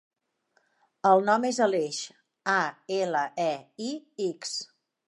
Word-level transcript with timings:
El 1.09 1.21
nom 1.27 1.45
és 1.51 1.59
Aleix: 1.67 2.01
a, 2.57 2.59
ela, 2.99 3.23
e, 3.47 3.51
i, 3.91 3.93
ics. 4.33 4.61